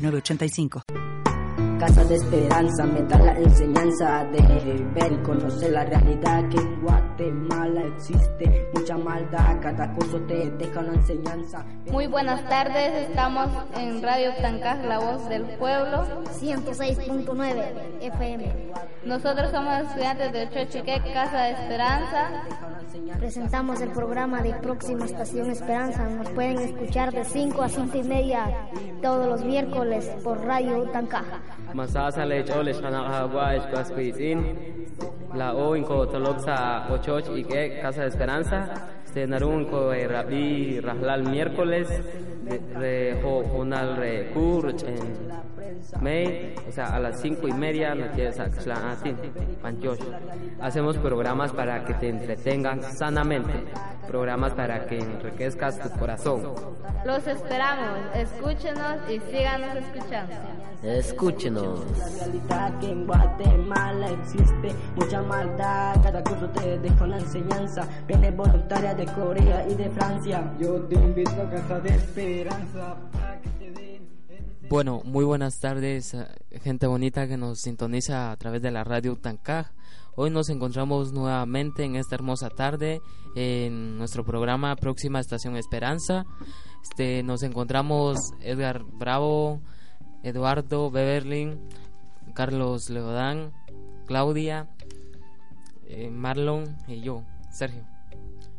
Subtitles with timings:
[0.00, 1.29] 906985.
[1.80, 6.82] Casa de esperanza me da la enseñanza de ver y conocer la realidad que en
[6.82, 11.64] Guatemala existe mucha maldad, cada curso te deja una enseñanza.
[11.90, 16.04] Muy buenas tardes, estamos en Radio Tancaj, la voz del pueblo.
[16.38, 18.72] 106.9 FM.
[19.06, 22.44] Nosotros somos estudiantes de Chochique, Casa de Esperanza.
[23.18, 26.08] Presentamos el programa de Próxima Estación Esperanza.
[26.08, 28.68] Nos pueden escuchar de 5 a 5 y media
[29.00, 31.40] todos los miércoles por Radio Tancaja.
[31.74, 33.54] Masasa le chole shana agua
[35.34, 38.58] la o inco toloksa ochoch y que Casa de Esperanza.
[39.04, 41.88] Este narun ko rabi rahlal miércoles.
[42.74, 44.98] Re ho honal re kurch en
[46.00, 47.94] May, o sea, a las cinco y media
[50.60, 53.64] Hacemos programas para que te entretengan sanamente,
[54.06, 56.42] programas para que enriquezcas tu corazón.
[57.04, 60.34] Los esperamos, escúchenos y síganos escuchando.
[60.82, 61.80] Escúchenos.
[61.98, 67.86] La realidad que en Guatemala existe mucha maldad, cada curso te deja una enseñanza.
[68.06, 70.52] Viene voluntaria de Corea y de Francia.
[70.58, 73.49] Yo te invito a Casa de Esperanza para que.
[74.70, 76.28] Bueno, muy buenas tardes, eh,
[76.62, 79.72] gente bonita que nos sintoniza a través de la radio Tancaj.
[80.14, 83.02] Hoy nos encontramos nuevamente en esta hermosa tarde
[83.34, 86.24] en nuestro programa Próxima Estación Esperanza.
[86.84, 89.60] Este, nos encontramos Edgar Bravo,
[90.22, 91.58] Eduardo Beverlin,
[92.36, 93.52] Carlos Leodán,
[94.06, 94.68] Claudia,
[95.88, 97.88] eh, Marlon y yo, Sergio.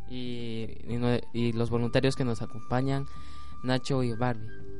[0.10, 0.68] Y,
[1.32, 3.06] y los voluntarios que nos acompañan,
[3.64, 4.71] Nacho y Barbie.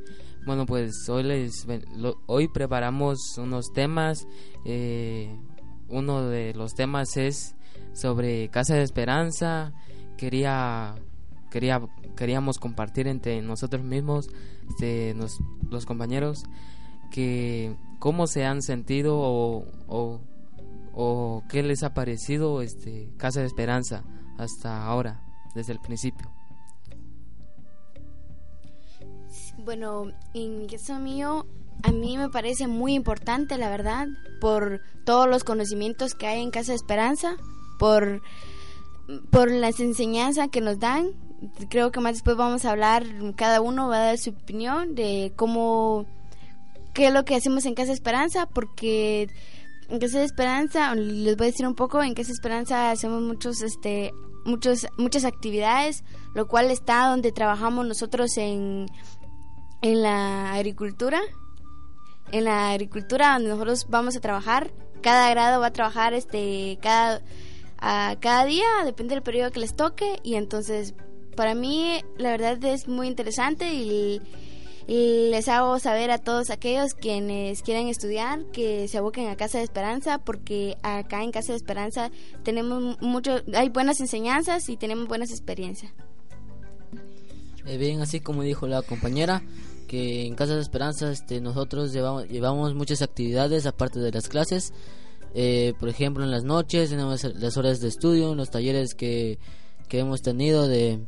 [0.44, 1.66] Bueno, pues hoy les
[2.26, 4.26] hoy preparamos unos temas.
[4.64, 5.38] eh,
[5.88, 7.54] uno de los temas es
[7.92, 9.72] sobre Casa de Esperanza.
[10.16, 10.96] Quería
[11.50, 11.80] quería
[12.16, 14.28] queríamos compartir entre nosotros mismos,
[14.68, 15.14] este,
[15.70, 16.42] los compañeros,
[17.12, 20.20] que cómo se han sentido o, o,
[20.92, 24.02] o qué les ha parecido este Casa de Esperanza
[24.38, 25.22] hasta ahora,
[25.54, 26.31] desde el principio.
[29.64, 31.46] Bueno, en caso mío,
[31.84, 34.08] a mí me parece muy importante, la verdad,
[34.40, 37.36] por todos los conocimientos que hay en Casa de Esperanza,
[37.78, 38.22] por,
[39.30, 41.12] por las enseñanzas que nos dan.
[41.70, 43.04] Creo que más después vamos a hablar,
[43.36, 46.06] cada uno va a dar su opinión de cómo,
[46.92, 49.28] qué es lo que hacemos en Casa de Esperanza, porque
[49.88, 53.22] en Casa de Esperanza, les voy a decir un poco, en Casa de Esperanza hacemos
[53.22, 54.12] muchos, este,
[54.44, 56.02] muchos, muchas actividades,
[56.34, 58.86] lo cual está donde trabajamos nosotros en,
[59.82, 61.20] en la agricultura.
[62.30, 64.70] En la agricultura donde nosotros vamos a trabajar,
[65.02, 67.20] cada grado va a trabajar este cada
[67.82, 70.94] a cada día, depende del periodo que les toque y entonces
[71.36, 74.22] para mí la verdad es muy interesante y,
[74.86, 79.64] les hago saber a todos aquellos quienes quieren estudiar que se aboquen a Casa de
[79.64, 82.10] Esperanza porque acá en Casa de Esperanza
[82.42, 85.92] tenemos mucho hay buenas enseñanzas y tenemos buenas experiencias.
[87.64, 89.42] Eh, bien, así como dijo la compañera,
[89.82, 94.72] que en Casa de Esperanza este, nosotros llevamos, muchas actividades aparte de las clases.
[95.34, 99.38] Eh, por ejemplo, en las noches tenemos las horas de estudio, los talleres que,
[99.88, 101.04] que hemos tenido de,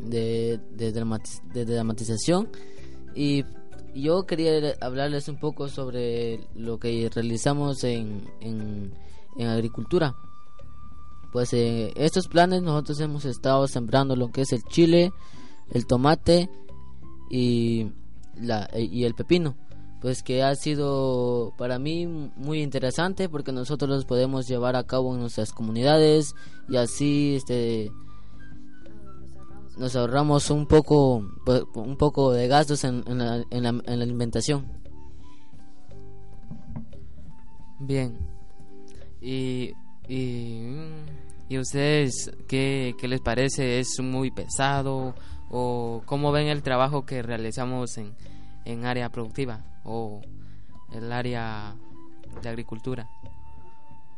[0.00, 2.48] de, de dramatización.
[3.14, 3.44] Y
[3.94, 8.92] yo quería hablarles un poco sobre lo que realizamos en, en,
[9.36, 10.14] en agricultura.
[11.32, 15.12] Pues eh, estos planes nosotros hemos estado sembrando lo que es el chile,
[15.70, 16.48] el tomate
[17.30, 17.90] y,
[18.36, 19.56] la, eh, y el pepino.
[20.00, 22.06] Pues que ha sido para mí
[22.36, 26.34] muy interesante porque nosotros los podemos llevar a cabo en nuestras comunidades
[26.68, 27.90] y así este
[29.78, 33.98] nos ahorramos un poco pues, un poco de gastos en, en la, en, la, en
[33.98, 34.66] la alimentación.
[37.78, 38.18] Bien.
[39.20, 39.72] Y,
[40.08, 40.60] y,
[41.48, 43.80] ¿y ustedes qué, qué les parece?
[43.80, 45.14] ¿Es muy pesado?
[45.50, 48.14] ¿O cómo ven el trabajo que realizamos en,
[48.64, 50.20] en área productiva o
[50.92, 51.76] el área
[52.42, 53.08] de agricultura?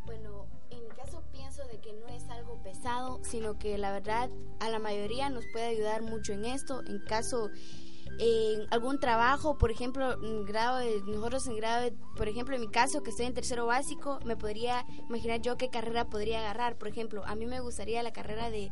[0.06, 4.30] Bueno, en mi caso pienso de que no es algo pesado, sino que la verdad
[4.60, 6.82] a la mayoría nos puede ayudar mucho en esto.
[6.86, 7.50] En caso
[8.20, 12.62] en algún trabajo, por ejemplo, en grado de, nosotros en grado, de- por ejemplo, en
[12.62, 16.76] mi caso, que estoy en tercero básico, me podría imaginar yo qué carrera podría agarrar.
[16.78, 18.70] Por ejemplo, a mí me gustaría la carrera de,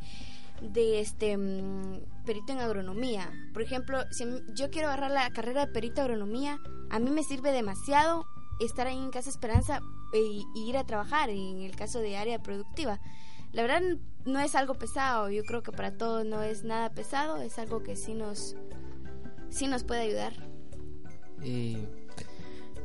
[0.60, 3.30] de este mm, perito en agronomía.
[3.52, 4.24] Por ejemplo, si
[4.54, 6.58] yo quiero agarrar la carrera de perito en agronomía,
[6.90, 8.26] a mí me sirve demasiado
[8.60, 9.80] estar ahí en Casa Esperanza
[10.12, 13.00] y, y ir a trabajar en el caso de área productiva.
[13.52, 13.82] La verdad
[14.24, 17.82] no es algo pesado, yo creo que para todos no es nada pesado, es algo
[17.82, 18.56] que sí nos,
[19.48, 20.32] sí nos puede ayudar.
[21.42, 21.78] Y,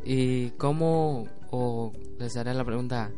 [0.03, 3.12] y cómo, o les haré la pregunta,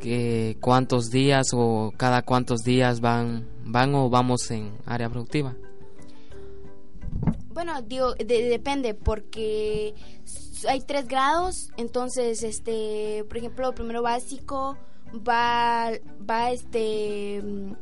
[0.00, 5.54] que cuántos días o cada cuántos días van, van o vamos en área productiva.
[7.52, 9.94] Bueno, digo, de- depende porque
[10.68, 14.76] hay tres grados, entonces, este, por ejemplo, primero básico
[15.26, 15.90] va,
[16.28, 17.76] va, este, un-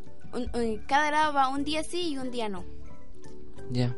[0.55, 2.65] un- cada grado va un día sí y un día no.
[3.71, 3.97] Ya.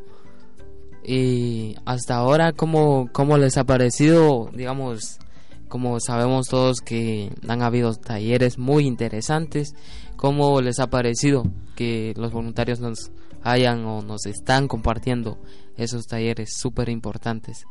[1.05, 5.19] Y hasta ahora, ¿cómo, ¿cómo les ha parecido, digamos,
[5.69, 9.75] como sabemos todos que han habido talleres muy interesantes,
[10.17, 13.11] ¿cómo les ha parecido que los voluntarios nos
[13.43, 15.39] hayan o nos están compartiendo
[15.77, 17.65] esos talleres súper importantes?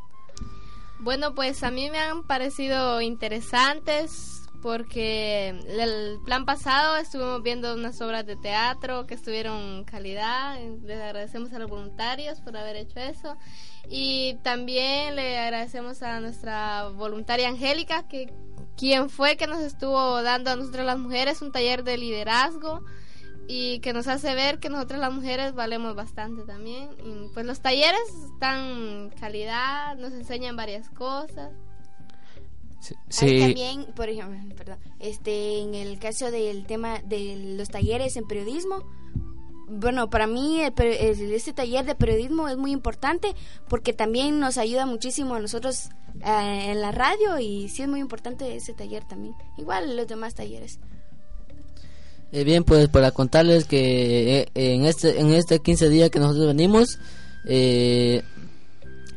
[1.00, 8.00] Bueno, pues a mí me han parecido interesantes porque el plan pasado estuvimos viendo unas
[8.02, 10.60] obras de teatro que estuvieron calidad.
[10.84, 13.38] Les agradecemos a los voluntarios por haber hecho eso.
[13.90, 18.34] Y también le agradecemos a nuestra voluntaria Angélica, que
[18.78, 22.84] quien fue que nos estuvo dando a nosotros las mujeres un taller de liderazgo
[23.48, 26.90] y que nos hace ver que nosotras las mujeres valemos bastante también.
[27.34, 28.02] Pues los talleres
[28.34, 31.52] están calidad, nos enseñan varias cosas.
[33.10, 37.70] Sí, Hay sí, también, por ejemplo, perdón, este, en el caso del tema de los
[37.70, 38.84] talleres en periodismo,
[39.68, 43.34] bueno, para mí el el- este taller de periodismo es muy importante
[43.68, 45.90] porque también nos ayuda muchísimo a nosotros
[46.24, 50.36] eh, en la radio y sí es muy importante ese taller también, igual los demás
[50.36, 50.80] talleres.
[52.32, 56.48] Eh, bien, pues para contarles que eh, en este en este 15 días que nosotros
[56.48, 57.00] venimos,
[57.48, 58.22] eh,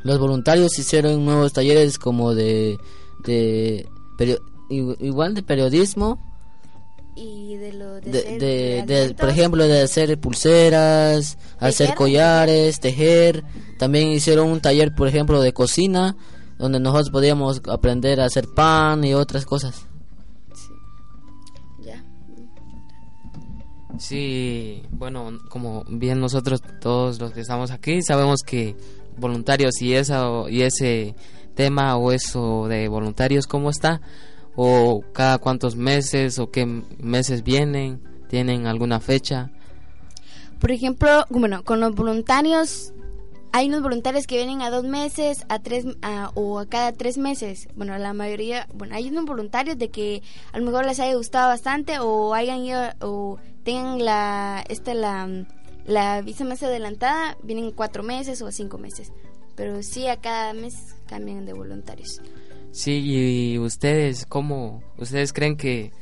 [0.05, 2.79] los voluntarios hicieron nuevos talleres como de,
[3.25, 6.19] de perio- igual de periodismo,
[7.15, 11.95] Y de lo de, de, hacer de- de- alimentos, por ejemplo de hacer pulseras, hacer
[11.95, 13.43] collares, tejer.
[13.79, 16.17] También hicieron un taller, por ejemplo, de cocina,
[16.59, 19.87] donde nosotros podíamos aprender a hacer pan y otras cosas.
[21.85, 22.03] ya.
[23.99, 28.77] Sí, bueno, como bien nosotros todos los que estamos aquí sabemos que
[29.17, 31.15] voluntarios y esa y ese
[31.59, 34.01] tema o eso de voluntarios cómo está
[34.55, 39.51] o cada cuántos meses o qué meses vienen, tienen alguna fecha.
[40.61, 42.93] Por ejemplo, bueno, con los voluntarios,
[43.51, 45.85] hay unos voluntarios que vienen a dos meses, a tres,
[46.35, 47.67] o a cada tres meses.
[47.75, 50.23] Bueno, la mayoría, bueno, hay unos voluntarios de que
[50.53, 55.29] a lo mejor les haya gustado bastante o hayan ido, o tengan la, esta, la,
[55.87, 59.13] la visa más adelantada, vienen cuatro meses o cinco meses.
[59.59, 62.23] Pero sí, a cada mes cambian de voluntarios.
[62.71, 65.93] Sí, y ustedes cómo ustedes creen que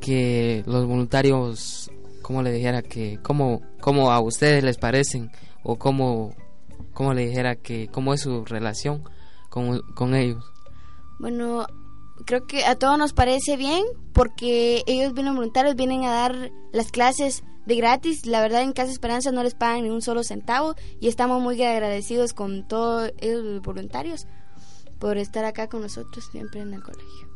[0.00, 1.90] que los voluntarios
[2.22, 5.30] cómo le dijera que cómo cómo a ustedes les parecen
[5.62, 6.34] o cómo
[6.94, 9.04] cómo le dijera que cómo es su relación
[9.50, 10.42] con, con ellos.
[11.18, 11.66] Bueno,
[12.24, 16.90] creo que a todos nos parece bien porque ellos vienen voluntarios, vienen a dar las
[16.90, 18.26] clases de gratis.
[18.26, 21.62] La verdad en Casa Esperanza no les pagan ni un solo centavo y estamos muy
[21.62, 24.26] agradecidos con todos ellos los voluntarios
[24.98, 27.28] por estar acá con nosotros siempre en el colegio.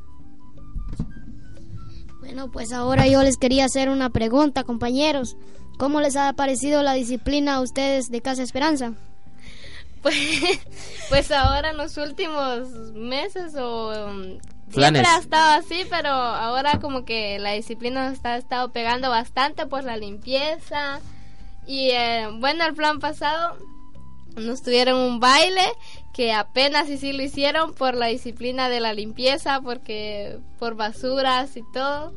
[2.21, 5.37] Bueno, pues ahora yo les quería hacer una pregunta, compañeros.
[5.79, 8.95] ¿Cómo les ha parecido la disciplina a ustedes de Casa Esperanza?
[10.03, 10.15] Pues,
[11.09, 14.39] pues ahora en los últimos meses o
[14.71, 19.11] siempre ha estado así, pero ahora como que la disciplina nos está ha estado pegando
[19.11, 21.01] bastante por la limpieza.
[21.67, 23.57] Y eh, bueno el plan pasado
[24.37, 25.65] nos tuvieron un baile
[26.13, 31.57] que apenas y sí lo hicieron por la disciplina de la limpieza porque por basuras
[31.57, 32.13] y todo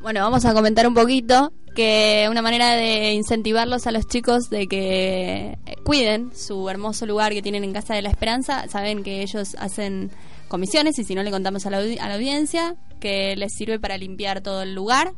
[0.00, 4.66] Bueno, vamos a comentar un poquito que una manera de incentivarlos a los chicos de
[4.66, 8.66] que cuiden su hermoso lugar que tienen en Casa de la Esperanza.
[8.68, 10.10] Saben que ellos hacen
[10.48, 13.78] comisiones y si no le contamos a la, audi- a la audiencia que les sirve
[13.78, 15.12] para limpiar todo el lugar,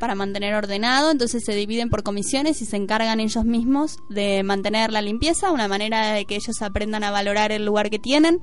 [0.00, 1.10] para mantener ordenado.
[1.10, 5.68] Entonces se dividen por comisiones y se encargan ellos mismos de mantener la limpieza, una
[5.68, 8.38] manera de que ellos aprendan a valorar el lugar que tienen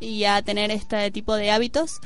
[0.00, 2.00] y a tener este tipo de hábitos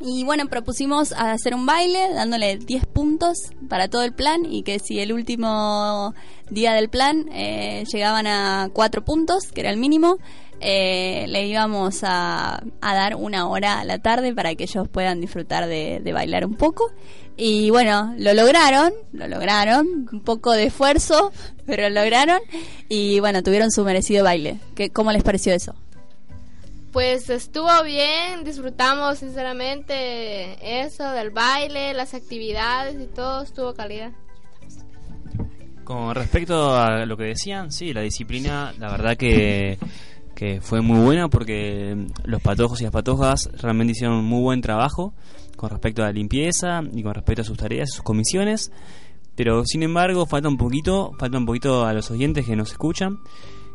[0.00, 4.78] Y bueno, propusimos hacer un baile dándole 10 puntos para todo el plan y que
[4.78, 6.14] si el último
[6.50, 10.18] día del plan eh, llegaban a 4 puntos, que era el mínimo,
[10.60, 15.20] eh, le íbamos a, a, dar una hora a la tarde para que ellos puedan
[15.20, 16.92] disfrutar de, de, bailar un poco.
[17.36, 21.32] Y bueno, lo lograron, lo lograron, un poco de esfuerzo,
[21.66, 22.40] pero lo lograron.
[22.88, 24.58] Y bueno, tuvieron su merecido baile.
[24.74, 25.74] ¿Qué, ¿Cómo les pareció eso?
[26.92, 34.12] Pues estuvo bien, disfrutamos sinceramente eso del baile, las actividades y todo estuvo calidad.
[35.84, 39.78] Con respecto a lo que decían, sí, la disciplina, la verdad que,
[40.34, 45.12] que fue muy buena porque los patojos y las patojas realmente hicieron muy buen trabajo
[45.56, 48.72] con respecto a la limpieza y con respecto a sus tareas sus comisiones.
[49.34, 53.18] Pero sin embargo, falta un poquito, falta un poquito a los oyentes que nos escuchan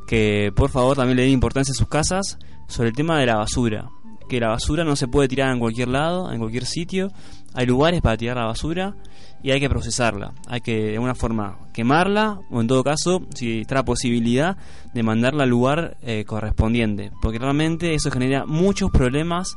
[0.08, 3.38] que por favor también le den importancia a sus casas sobre el tema de la
[3.38, 3.90] basura.
[4.30, 7.10] Que la basura no se puede tirar en cualquier lado, en cualquier sitio.
[7.54, 8.96] Hay lugares para tirar la basura
[9.44, 10.34] y hay que procesarla.
[10.48, 14.58] Hay que de alguna forma quemarla o en todo caso, si está la posibilidad
[14.94, 17.12] de mandarla al lugar eh, correspondiente.
[17.22, 19.56] Porque realmente eso genera muchos problemas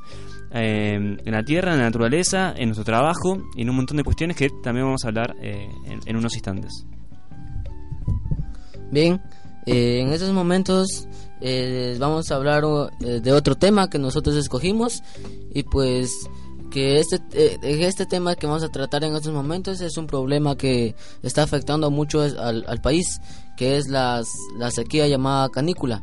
[0.53, 4.05] eh, en la tierra, en la naturaleza, en nuestro trabajo y en un montón de
[4.05, 6.87] cuestiones que también vamos a hablar eh, en, en unos instantes.
[8.91, 9.21] Bien,
[9.67, 11.09] eh, en estos momentos
[11.41, 12.65] eh, vamos a hablar
[13.01, 15.03] eh, de otro tema que nosotros escogimos
[15.53, 16.11] y pues
[16.71, 17.21] que este,
[17.63, 21.91] este tema que vamos a tratar en estos momentos es un problema que está afectando
[21.91, 23.21] mucho al, al país,
[23.57, 26.03] que es las, la sequía llamada canícula.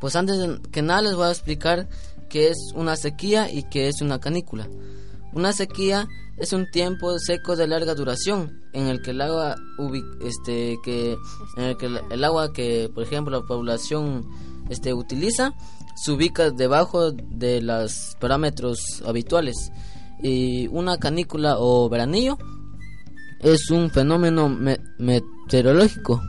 [0.00, 1.88] Pues antes que nada les voy a explicar
[2.28, 4.68] qué es una sequía y qué es una canícula.
[5.32, 9.56] Una sequía es un tiempo seco de larga duración en el que el agua
[10.24, 11.16] este que
[11.56, 14.26] en el que el agua que por ejemplo la población
[14.70, 15.54] este utiliza
[15.96, 19.70] se ubica debajo de los parámetros habituales.
[20.22, 22.38] Y una canícula o veranillo
[23.40, 24.48] es un fenómeno
[24.98, 26.22] meteorológico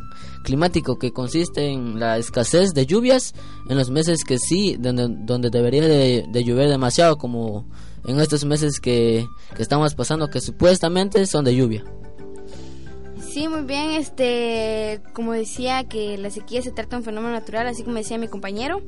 [0.43, 3.33] climático que consiste en la escasez de lluvias
[3.69, 7.67] en los meses que sí donde, donde debería de, de llover demasiado como
[8.05, 11.83] en estos meses que, que estamos pasando que supuestamente son de lluvia.
[13.31, 13.91] Sí, muy bien.
[13.91, 18.17] Este, como decía que la sequía se trata de un fenómeno natural, así como decía
[18.17, 18.81] mi compañero,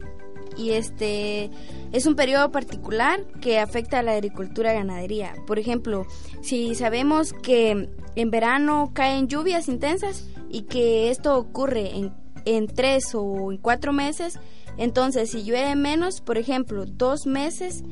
[0.58, 1.50] y este
[1.94, 5.34] es un periodo particular que afecta a la agricultura y ganadería.
[5.48, 6.06] Por ejemplo,
[6.42, 12.14] si sabemos que en verano caen lluvias intensas y que esto ocurre en,
[12.46, 14.40] en tres o en cuatro meses,
[14.78, 17.84] entonces si llueve menos, por ejemplo, dos meses,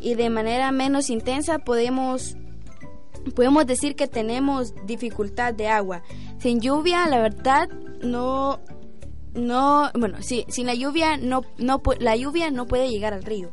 [0.00, 2.36] y de manera menos intensa podemos
[3.34, 6.02] podemos decir que tenemos dificultad de agua.
[6.38, 7.68] Sin lluvia, la verdad,
[8.02, 8.60] no
[9.34, 13.50] no, bueno, sí, sin la lluvia no no la lluvia no puede llegar al río.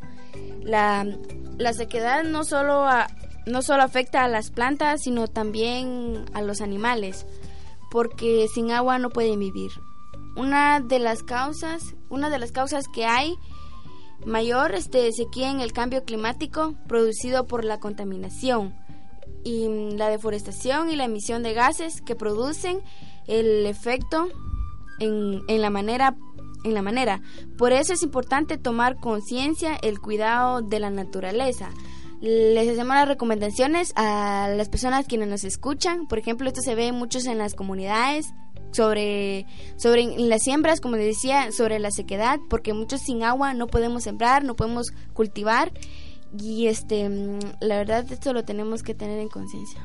[0.62, 1.06] La,
[1.58, 2.88] la sequedad no solo
[3.46, 7.26] no solo afecta a las plantas, sino también a los animales,
[7.92, 9.72] porque sin agua no pueden vivir.
[10.36, 13.36] Una de las causas, una de las causas que hay
[14.26, 18.76] mayor este, sequía en el cambio climático producido por la contaminación
[19.44, 22.82] y la deforestación y la emisión de gases que producen
[23.28, 24.28] el efecto
[25.00, 26.16] en, en la manera
[26.64, 27.22] en la manera.
[27.58, 31.70] Por eso es importante tomar conciencia el cuidado de la naturaleza.
[32.22, 36.08] Les hacemos las recomendaciones a las personas quienes nos escuchan.
[36.08, 38.34] Por ejemplo, esto se ve muchos en las comunidades,
[38.74, 39.46] sobre,
[39.78, 44.04] sobre las siembras, como les decía, sobre la sequedad, porque muchos sin agua no podemos
[44.04, 45.72] sembrar, no podemos cultivar
[46.38, 49.82] y este mm, la verdad esto lo tenemos que tener en conciencia.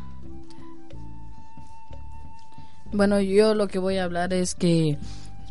[2.92, 4.98] Bueno, yo lo que voy a hablar es que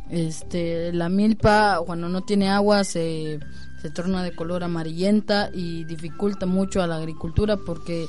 [0.10, 3.40] este la milpa cuando no tiene agua se
[3.82, 8.08] se torna de color amarillenta y dificulta mucho a la agricultura porque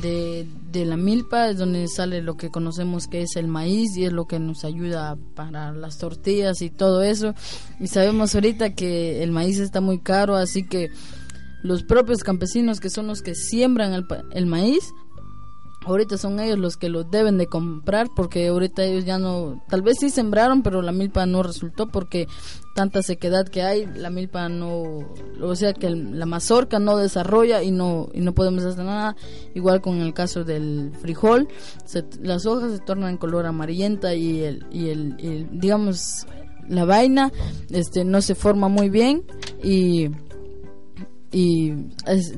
[0.00, 4.04] de, de, la milpa es donde sale lo que conocemos que es el maíz y
[4.04, 7.34] es lo que nos ayuda para las tortillas y todo eso.
[7.78, 10.90] Y sabemos ahorita que el maíz está muy caro, así que
[11.62, 14.90] los propios campesinos que son los que siembran el, el maíz
[15.84, 19.82] ahorita son ellos los que lo deben de comprar porque ahorita ellos ya no, tal
[19.82, 22.26] vez sí sembraron, pero la milpa no resultó porque
[22.74, 25.08] tanta sequedad que hay, la milpa no,
[25.40, 29.16] o sea que la mazorca no desarrolla y no y no podemos hacer nada.
[29.54, 31.48] Igual con el caso del frijol,
[32.20, 36.26] las hojas se tornan color amarillenta y el y el, digamos
[36.68, 37.32] la vaina
[37.70, 39.24] este no se forma muy bien
[39.62, 40.10] y
[41.32, 41.72] y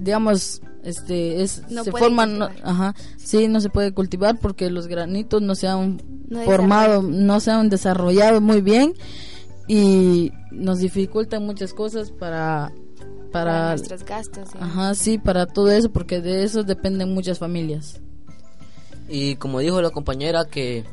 [0.00, 5.40] digamos este es se forman no, ajá sí no se puede cultivar porque los granitos
[5.40, 6.00] no se han
[6.44, 8.94] formado no se han desarrollado muy bien
[9.68, 12.72] y nos dificultan muchas cosas para
[13.32, 14.50] para, nuestros gastos.
[14.50, 14.58] ¿sí?
[14.60, 18.00] Ajá, sí, para todo eso, porque de eso dependen muchas familias.
[19.08, 20.84] Y como dijo la compañera que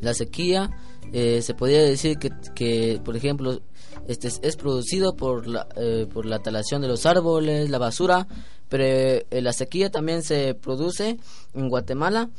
[0.00, 0.70] la sequía
[1.12, 3.60] eh, se podría decir que, que, por ejemplo,
[4.08, 8.26] este es, es producido por la, eh, por la talación de los árboles, la basura,
[8.72, 11.18] pero eh, la sequía también se produce
[11.52, 12.30] en Guatemala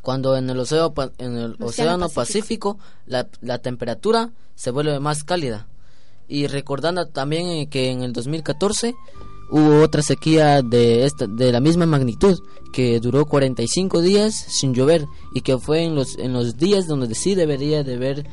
[0.00, 5.22] cuando en el océano, en el Océano océano Pacífico, la, la temperatura se vuelve más
[5.22, 5.66] cálida.
[6.28, 8.94] Y recordando también eh, que en el 2014
[9.50, 12.38] hubo otra sequía de esta de la misma magnitud
[12.72, 17.14] que duró 45 días sin llover y que fue en los en los días donde
[17.14, 18.26] sí debería de haber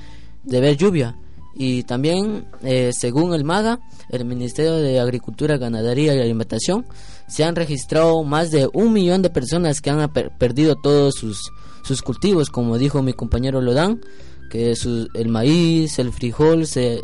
[0.44, 1.18] de haber lluvia
[1.54, 3.80] y también eh, según el MAGA
[4.10, 6.86] el Ministerio de Agricultura Ganadería y Alimentación
[7.28, 11.52] se han registrado más de un millón de personas que han per- perdido todos sus
[11.84, 14.02] sus cultivos como dijo mi compañero Lodán
[14.50, 17.02] que su- el maíz el frijol se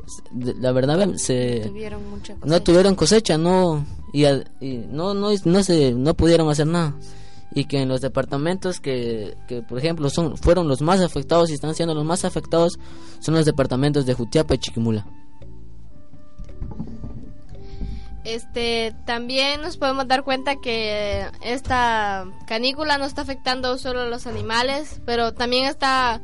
[0.60, 5.94] la verdad se Tuvieron mucha no tuvieron cosecha no y, y no no no se
[5.94, 6.96] no pudieron hacer nada
[7.58, 11.56] y que en los departamentos que, que por ejemplo son fueron los más afectados y
[11.56, 12.78] están siendo los más afectados
[13.20, 15.08] son los departamentos de Jutiapa y Chiquimula.
[18.24, 24.28] Este, también nos podemos dar cuenta que esta canícula no está afectando solo a los
[24.28, 26.22] animales, pero también está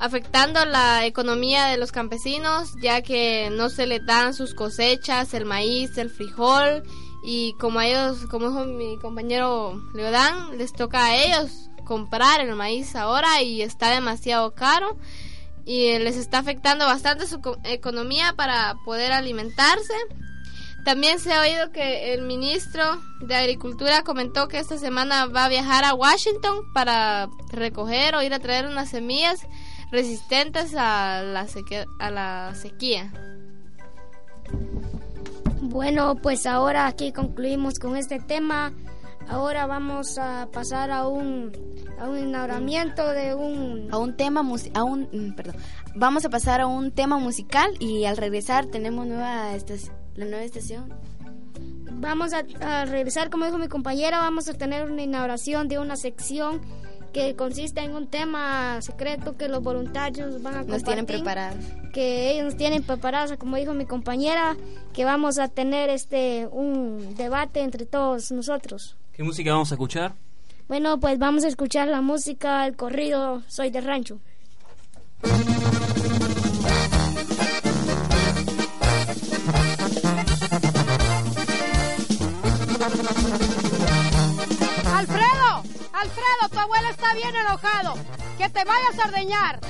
[0.00, 5.44] afectando la economía de los campesinos, ya que no se les dan sus cosechas, el
[5.44, 6.82] maíz, el frijol,
[7.22, 12.54] y como a ellos, como dijo mi compañero Leodán, les toca a ellos comprar el
[12.54, 14.96] maíz ahora y está demasiado caro
[15.64, 19.94] y les está afectando bastante su co- economía para poder alimentarse.
[20.84, 22.82] También se ha oído que el ministro
[23.20, 28.34] de Agricultura comentó que esta semana va a viajar a Washington para recoger o ir
[28.34, 29.40] a traer unas semillas
[29.92, 33.12] resistentes a la, seque- a la sequía.
[35.72, 38.74] Bueno, pues ahora aquí concluimos con este tema.
[39.26, 41.50] Ahora vamos a pasar a un,
[41.98, 43.88] a un inauguramiento de un...
[43.90, 45.56] A un tema, a un, mm, perdón,
[45.94, 49.52] vamos a pasar a un tema musical y al regresar tenemos nueva
[50.16, 50.92] la nueva estación.
[51.92, 55.96] Vamos a, a regresar, como dijo mi compañera, vamos a tener una inauguración de una
[55.96, 56.60] sección
[57.14, 61.64] que consiste en un tema secreto que los voluntarios van a Nos tienen compartir, preparados.
[61.92, 64.56] Que ellos nos tienen preparados, como dijo mi compañera,
[64.92, 68.96] que vamos a tener este un debate entre todos nosotros.
[69.12, 70.14] ¿Qué música vamos a escuchar?
[70.68, 74.20] Bueno, pues vamos a escuchar la música, el corrido Soy de Rancho.
[84.86, 87.94] Alfredo, Alfredo, tu abuelo está bien enojado.
[88.38, 89.60] Que te vayas a ordeñar.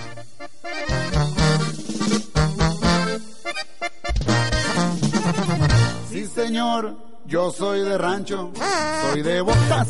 [6.11, 8.53] Sí, señor, yo soy de rancho,
[9.03, 9.89] soy de botas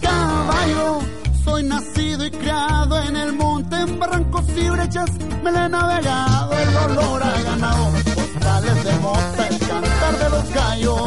[0.00, 1.00] caballo.
[1.44, 5.10] Soy nacido y criado en el monte, en barrancos y brechas.
[5.42, 10.52] Me le he navegado el olor a ganado, postales de mota, el cantar de los
[10.52, 11.02] gallos.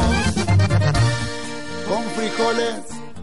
[1.88, 2.80] Con frijoles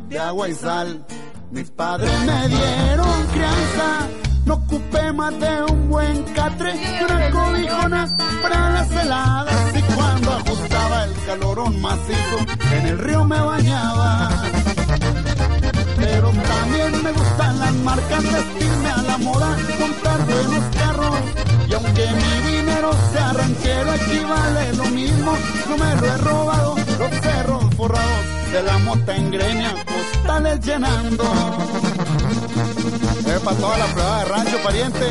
[0.10, 1.06] de agua y sal,
[1.52, 4.21] mis padres me dieron crianza.
[4.46, 8.08] No ocupé más de un buen catre y una cobijona
[8.42, 9.78] para las heladas.
[9.78, 12.38] Y cuando ajustaba el calorón macizo,
[12.74, 14.30] en el río me bañaba.
[15.98, 21.20] Pero también me gustan las marcas, vestirme a la moda, montar buenos carros.
[21.70, 25.38] Y aunque mi dinero sea ranchero, equivale lo mismo,
[25.70, 26.76] no me lo he robado.
[27.00, 31.24] Los cerros forrados de la mota en greña, postales llenando.
[33.20, 35.06] Es para toda la prueba de rancho, pariente.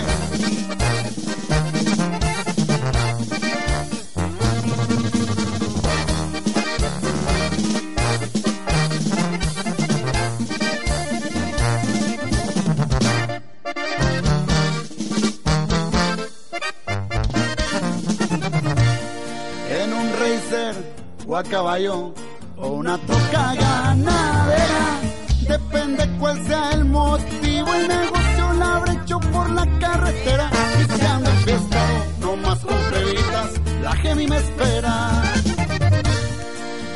[19.71, 20.95] En un racer
[21.27, 22.13] o a caballo
[22.57, 25.01] o una troca ganadera.
[25.49, 27.30] Depende cuál sea el motivo,
[27.75, 30.51] el negocio la habré hecho por la carretera.
[30.81, 33.51] Y si ando enfiestado, no más con plebitas,
[33.83, 35.23] la Gemi me espera.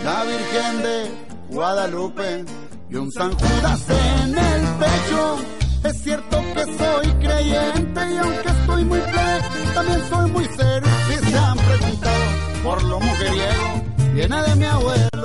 [0.05, 1.11] La Virgen de
[1.49, 2.45] Guadalupe
[2.91, 5.39] y un San Judas en el pecho.
[5.85, 9.41] Es cierto que soy creyente y aunque estoy muy plebe,
[9.75, 10.91] también soy muy serio.
[11.09, 12.25] Si se han preguntado
[12.63, 13.83] por lo mujeriego,
[14.15, 15.25] viene de mi abuelo.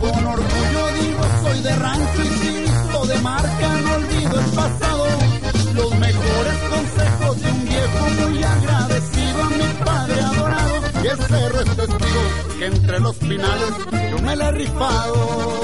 [0.00, 2.37] Con orgullo digo soy de rancho y
[4.54, 5.06] pasado.
[5.74, 10.74] Los mejores consejos de un viejo muy agradecido a mi padre adorado.
[11.02, 13.72] Y el cerro es testigo que entre los finales
[14.10, 15.60] yo me la he rifado.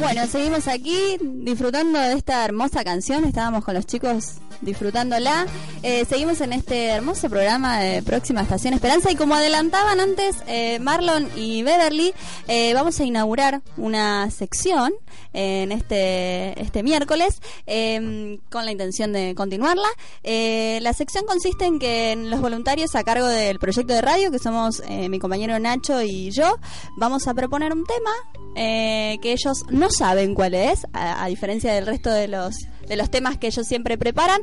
[0.00, 3.24] Bueno, seguimos aquí disfrutando de esta hermosa canción.
[3.24, 5.46] Estábamos con los chicos disfrutándola.
[5.82, 10.78] Eh, seguimos en este hermoso programa de Próxima Estación Esperanza y como adelantaban antes eh,
[10.78, 12.14] Marlon y Beverly,
[12.46, 14.92] eh, vamos a inaugurar una sección
[15.32, 19.88] en este, este miércoles em, con la intención de continuarla.
[20.22, 24.82] la sección consiste en que los voluntarios a cargo del proyecto de radio, que somos
[24.88, 26.56] mi compañero Nacho y yo,
[26.96, 28.10] vamos a proponer un tema
[28.54, 32.56] que ellos no saben cuál es, a diferencia del resto de los
[32.88, 34.40] de los temas que ellos siempre preparan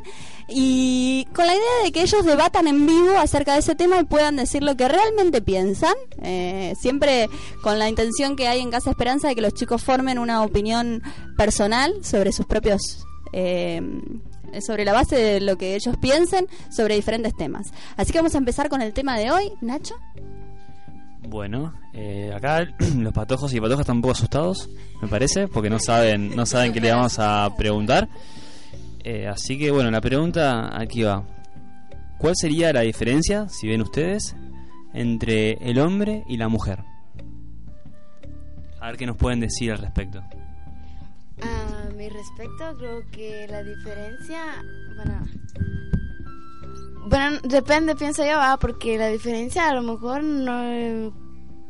[0.48, 4.04] y con la idea de que ellos debatan en vivo acerca de ese tema y
[4.04, 7.28] puedan decir lo que realmente piensan, eh, siempre
[7.62, 11.02] con la intención que hay en Casa Esperanza de que los chicos formen una opinión
[11.36, 13.04] personal sobre sus propios...
[13.32, 13.82] Eh,
[14.64, 17.66] sobre la base de lo que ellos piensen sobre diferentes temas.
[17.96, 19.96] Así que vamos a empezar con el tema de hoy, Nacho.
[21.28, 22.64] Bueno, eh, acá
[22.96, 24.70] los patojos y patojas están un poco asustados,
[25.02, 28.08] me parece, porque no saben, no saben qué le vamos a preguntar.
[29.02, 31.24] Eh, así que bueno, la pregunta aquí va.
[32.18, 34.36] ¿Cuál sería la diferencia, si ven ustedes,
[34.94, 36.84] entre el hombre y la mujer?
[38.80, 40.20] A ver qué nos pueden decir al respecto.
[41.42, 44.44] A mi respecto, creo que la diferencia,
[44.94, 45.24] bueno,
[47.08, 51.12] bueno, depende, pienso yo, ah, porque la diferencia a lo mejor no,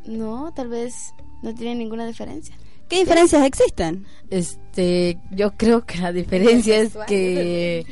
[0.07, 0.95] no, tal vez
[1.43, 2.57] no tiene ninguna diferencia.
[2.89, 4.07] ¿Qué diferencias existen?
[4.31, 7.85] Este, yo creo que la diferencia es que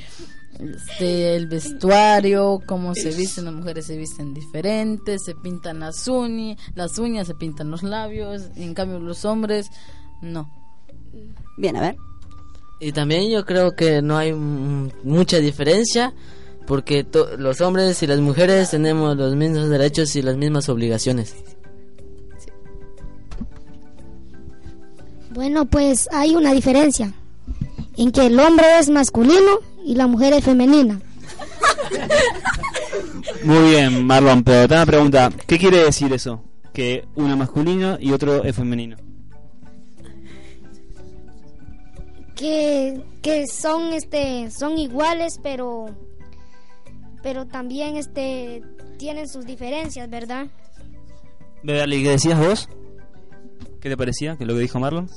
[0.58, 6.58] este, el vestuario, cómo se visten las mujeres se visten diferentes, se pintan las uñas,
[6.74, 9.70] las uñas se pintan los labios, en cambio los hombres
[10.22, 10.48] no.
[11.56, 11.96] Bien, a ver.
[12.80, 16.14] Y también yo creo que no hay mucha diferencia
[16.66, 17.06] porque
[17.38, 21.34] los hombres y las mujeres tenemos los mismos derechos y las mismas obligaciones.
[25.30, 27.12] Bueno, pues hay una diferencia
[27.96, 31.00] en que el hombre es masculino y la mujer es femenina.
[33.44, 36.42] Muy bien, Marlon, pero te una pregunta, ¿qué quiere decir eso?
[36.72, 38.96] Que uno es masculino y otro es femenino.
[42.36, 45.86] Que, que son este son iguales, pero
[47.24, 48.62] pero también este
[48.98, 50.46] tienen sus diferencias, ¿verdad?
[51.62, 52.68] Beverly, ¿qué decías vos?
[53.80, 55.08] ¿Qué te parecía que lo que dijo Marlon?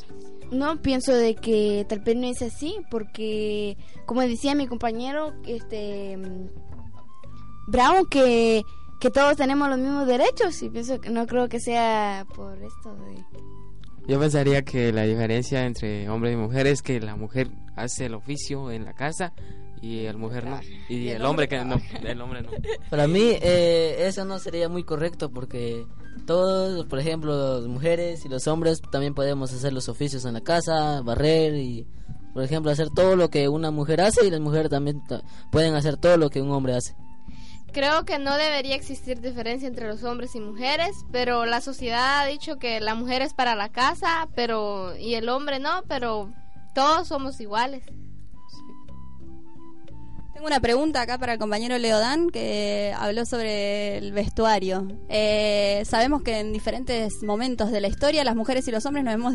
[0.50, 6.18] No, pienso de que tal vez no es así, porque como decía mi compañero, este
[7.68, 8.64] Bravo, que,
[9.02, 12.96] que todos tenemos los mismos derechos y pienso que no creo que sea por esto
[12.96, 13.26] de...
[14.08, 18.14] Yo pensaría que la diferencia entre hombres y mujeres es que la mujer hace el
[18.14, 19.34] oficio en la casa
[19.82, 20.60] y el mujer no.
[20.90, 22.50] y, el, hombre, que no el hombre no.
[22.90, 25.86] Para mí eh, eso no sería muy correcto porque
[26.26, 30.42] todos por ejemplo las mujeres y los hombres también podemos hacer los oficios en la
[30.42, 31.88] casa barrer y
[32.34, 35.02] por ejemplo hacer todo lo que una mujer hace y las mujeres también
[35.52, 36.96] pueden hacer todo lo que un hombre hace.
[37.74, 42.26] Creo que no debería existir diferencia entre los hombres y mujeres, pero la sociedad ha
[42.26, 46.32] dicho que la mujer es para la casa, pero y el hombre no, pero
[46.74, 47.84] todos somos iguales.
[50.38, 54.88] Tengo una pregunta acá para el compañero Leodán que habló sobre el vestuario.
[55.10, 59.16] Eh, sabemos que en diferentes momentos de la historia las mujeres y los hombres nos
[59.16, 59.34] hemos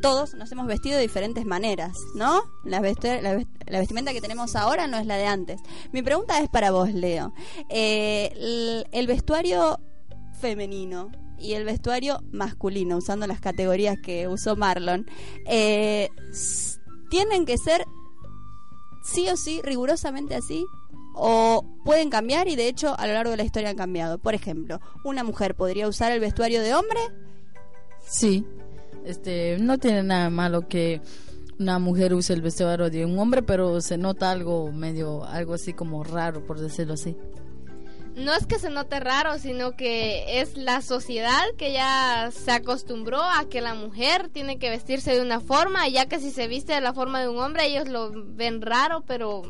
[0.00, 2.40] todos nos hemos vestido de diferentes maneras, ¿no?
[2.64, 5.60] La, vestimenta que tenemos ahora no es la de antes.
[5.90, 7.34] Mi pregunta es para vos, Leo.
[7.68, 9.80] Eh, el, vestuario
[10.40, 15.04] femenino y el vestuario masculino, usando las categorías que usó Marlon,
[15.46, 16.10] eh,
[17.10, 17.84] tienen que ser
[19.02, 20.66] sí o sí, rigurosamente así,
[21.14, 24.18] o pueden cambiar y de hecho a lo largo de la historia han cambiado.
[24.18, 27.00] Por ejemplo, una mujer podría usar el vestuario de hombre.
[28.06, 28.44] Sí,
[29.04, 31.00] este, no tiene nada malo que
[31.58, 35.72] una mujer use el vestuario de un hombre, pero se nota algo medio, algo así
[35.72, 37.16] como raro, por decirlo así
[38.18, 43.22] no es que se note raro, sino que es la sociedad que ya se acostumbró
[43.22, 46.74] a que la mujer tiene que vestirse de una forma, ya que si se viste
[46.74, 49.42] de la forma de un hombre ellos lo ven raro, pero...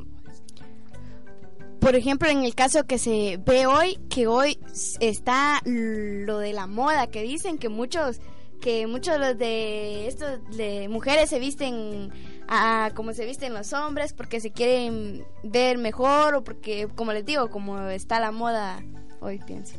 [1.81, 4.59] Por ejemplo, en el caso que se ve hoy, que hoy
[5.01, 8.21] está lo de la moda, que dicen que muchos
[8.61, 12.11] que muchos de estos de mujeres se visten
[12.49, 17.25] a como se visten los hombres porque se quieren ver mejor o porque, como les
[17.25, 18.83] digo, como está la moda
[19.21, 19.77] hoy, pienso.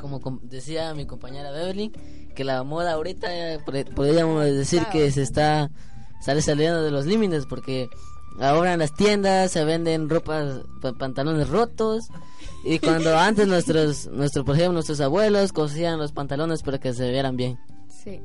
[0.00, 1.92] Como decía mi compañera Beverly,
[2.34, 3.28] que la moda ahorita
[3.94, 5.70] podríamos decir que se está
[6.20, 7.88] sale saliendo de los límites porque
[8.40, 10.60] ahora en las tiendas se venden ropas,
[10.98, 12.08] pantalones rotos
[12.64, 17.10] y cuando antes nuestros, nuestros, por ejemplo, nuestros abuelos cosían los pantalones para que se
[17.10, 17.58] vieran bien.
[17.88, 18.20] Sí.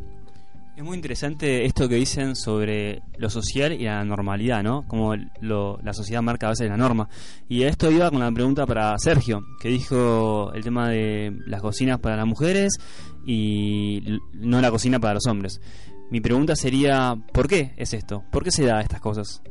[0.81, 4.87] Es muy interesante esto que dicen sobre lo social y la normalidad, ¿no?
[4.87, 7.07] Como lo, la sociedad marca a veces la norma.
[7.47, 11.99] Y esto iba con la pregunta para Sergio, que dijo el tema de las cocinas
[11.99, 12.79] para las mujeres
[13.27, 14.01] y
[14.33, 15.61] no la cocina para los hombres.
[16.09, 18.23] Mi pregunta sería, ¿por qué es esto?
[18.31, 19.43] ¿Por qué se da estas cosas?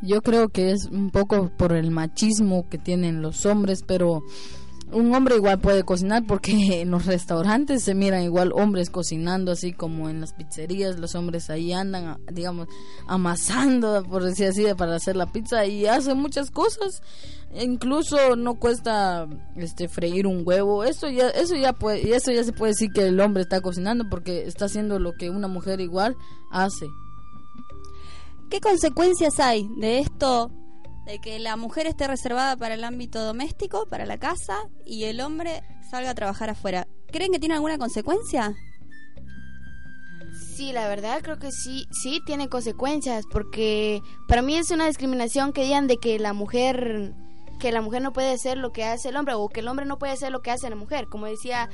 [0.00, 4.22] Yo creo que es un poco por el machismo que tienen los hombres, pero
[4.92, 9.72] un hombre igual puede cocinar porque en los restaurantes se miran igual hombres cocinando, así
[9.72, 12.68] como en las pizzerías los hombres ahí andan, digamos,
[13.06, 17.02] amasando, por decir así, para hacer la pizza y hacen muchas cosas.
[17.54, 20.84] Incluso no cuesta este freír un huevo.
[20.84, 24.04] Eso ya eso ya puede eso ya se puede decir que el hombre está cocinando
[24.10, 26.14] porque está haciendo lo que una mujer igual
[26.50, 26.86] hace.
[28.50, 30.50] ¿Qué consecuencias hay de esto,
[31.08, 35.20] de que la mujer esté reservada para el ámbito doméstico, para la casa, y el
[35.22, 36.86] hombre salga a trabajar afuera?
[37.10, 38.54] ¿Creen que tiene alguna consecuencia?
[40.54, 45.54] Sí, la verdad creo que sí, sí tiene consecuencias, porque para mí es una discriminación
[45.54, 47.14] que digan de que la mujer
[47.58, 49.84] que la mujer no puede hacer lo que hace el hombre o que el hombre
[49.86, 51.68] no puede hacer lo que hace la mujer como decía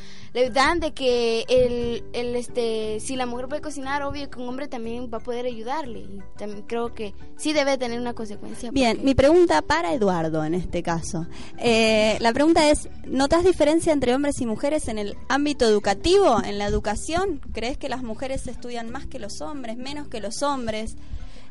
[0.52, 4.68] dan de que el, el este si la mujer puede cocinar obvio que un hombre
[4.68, 8.96] también va a poder ayudarle y también creo que sí debe tener una consecuencia Bien,
[8.96, 11.26] porque- mi pregunta para Eduardo en este caso.
[11.58, 16.58] Eh, la pregunta es, ¿notas diferencia entre hombres y mujeres en el ámbito educativo, en
[16.58, 17.40] la educación?
[17.52, 20.96] ¿Crees que las mujeres estudian más que los hombres, menos que los hombres?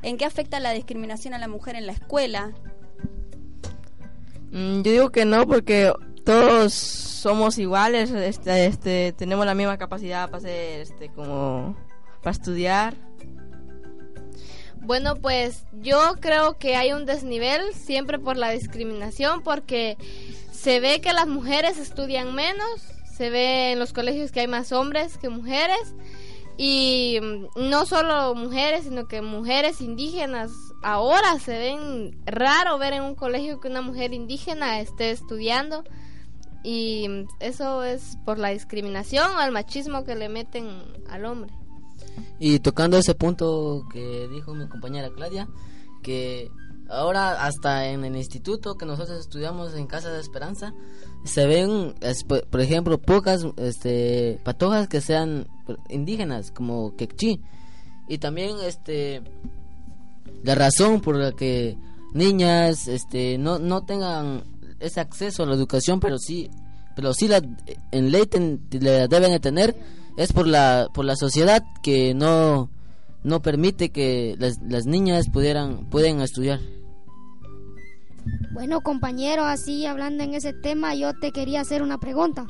[0.01, 2.51] ¿En qué afecta la discriminación a la mujer en la escuela?
[4.53, 5.91] Mm, yo digo que no porque
[6.23, 11.75] todos somos iguales, este, este, tenemos la misma capacidad para hacer, este, como
[12.21, 12.95] para estudiar.
[14.77, 19.97] Bueno, pues yo creo que hay un desnivel siempre por la discriminación porque
[20.51, 24.71] se ve que las mujeres estudian menos, se ve en los colegios que hay más
[24.71, 25.95] hombres que mujeres
[26.57, 30.51] y mm, no solo mujeres, sino que mujeres indígenas
[30.83, 35.83] ahora se ven raro ver en un colegio que una mujer indígena esté estudiando
[36.63, 40.67] y eso es por la discriminación o el machismo que le meten
[41.09, 41.51] al hombre.
[42.39, 45.47] Y tocando ese punto que dijo mi compañera Claudia,
[46.01, 46.49] que
[46.89, 50.73] ahora hasta en el instituto que nosotros estudiamos en Casa de Esperanza,
[51.23, 51.95] se ven,
[52.49, 55.47] por ejemplo, pocas este, patojas que sean
[55.89, 57.41] indígenas, como quechí.
[58.07, 59.23] Y también este
[60.43, 61.75] la razón por la que
[62.13, 64.43] niñas este no, no tengan
[64.79, 66.49] ese acceso a la educación, pero sí
[66.95, 67.41] pero sí la
[67.91, 69.75] en ley ten- la deben de tener
[70.17, 72.69] es por la por la sociedad que no
[73.23, 76.59] no permite que las, las niñas pudieran pueden estudiar.
[78.53, 82.45] Bueno, compañero, así hablando en ese tema, yo te quería hacer una pregunta.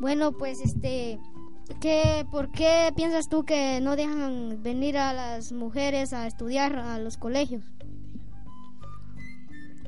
[0.00, 1.18] Bueno, pues este,
[1.80, 6.98] ¿qué, ¿por qué piensas tú que no dejan venir a las mujeres a estudiar a
[6.98, 7.62] los colegios?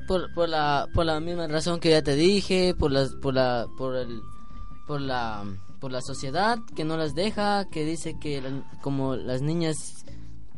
[0.09, 3.67] por, por la por la misma razón que ya te dije por las por la
[3.77, 4.21] por el
[4.87, 5.45] por la
[5.79, 8.41] por la sociedad que no las deja que dice que
[8.81, 10.03] como las niñas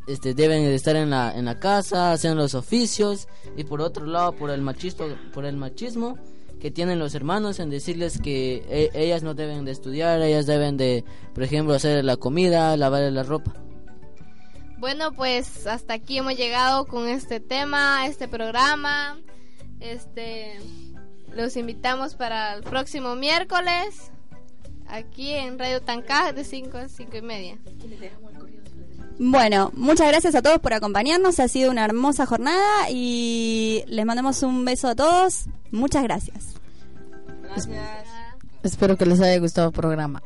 [0.08, 4.06] este deben de estar en la en la casa haciendo los oficios y por otro
[4.06, 6.18] lado por el machismo por el machismo
[6.62, 10.78] que tienen los hermanos en decirles que e- ellas no deben de estudiar ellas deben
[10.78, 13.54] de por ejemplo hacer la comida lavar la ropa
[14.78, 19.20] Bueno, pues hasta aquí hemos llegado con este tema, este programa.
[19.80, 20.60] Este,
[21.36, 24.12] los invitamos para el próximo miércoles
[24.88, 27.58] aquí en Radio Tancaj de 5 a 5 y media.
[29.24, 31.40] Bueno, muchas gracias a todos por acompañarnos.
[31.40, 35.46] Ha sido una hermosa jornada y les mandamos un beso a todos.
[35.70, 36.56] Muchas gracias.
[38.64, 40.24] Espero que les haya gustado el programa.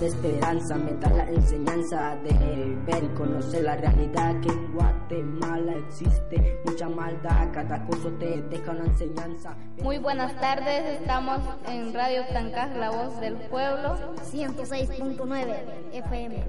[0.00, 5.72] De esperanza, me da la enseñanza de ver y conocer la realidad que en Guatemala
[5.88, 9.56] existe mucha maldad, cada cosa te deja una enseñanza.
[9.82, 13.96] Muy buenas tardes, estamos en Radio Tancaj, la voz del pueblo.
[14.30, 15.56] 106.9
[15.92, 16.44] FM.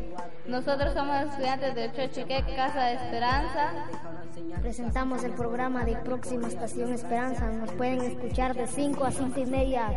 [0.47, 3.71] Nosotros somos estudiantes de Chochique, Casa de Esperanza.
[4.61, 7.49] Presentamos el programa de Próxima Estación Esperanza.
[7.49, 9.89] Nos pueden escuchar de 5 a 5 y media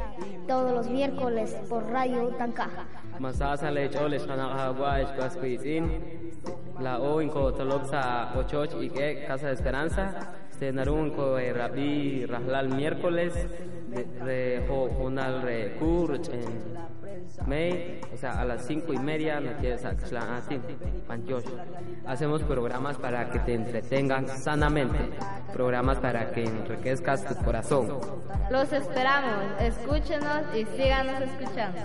[0.46, 2.86] todos los miércoles por Radio Tancaja.
[3.18, 6.32] Masasa le chole shana agua es cuascuitin.
[6.80, 10.34] La o inco tolopsa ochoch y que Casa de Esperanza.
[10.58, 13.32] Se narun ko rabi rahlal miércoles
[14.24, 17.01] de, jonal re en
[17.46, 20.60] May, o sea, a las cinco y media, no quieres así,
[21.06, 21.44] Panchosh.
[22.06, 24.98] Hacemos programas para que te entretengan sanamente,
[25.52, 27.88] programas para que enriquezcas tu corazón.
[28.50, 31.78] Los esperamos, escúchenos y síganos escuchando.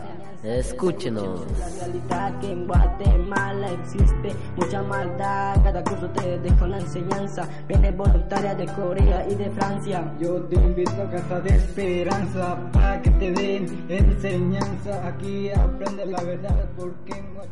[0.43, 1.45] Escúchenos.
[1.59, 5.63] La realidad que en Guatemala existe mucha maldad.
[5.63, 7.47] Cada curso te deja una enseñanza.
[7.67, 10.13] Viene voluntaria de Corea y de Francia.
[10.19, 15.07] Yo te invito a Casa de Esperanza para que te den enseñanza.
[15.07, 17.47] Aquí aprende la verdad porque Guatemala.